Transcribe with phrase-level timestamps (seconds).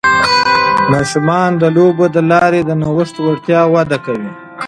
[0.91, 4.29] ماشومان د لوبو له لارې د نوښت وړتیا وده کوي.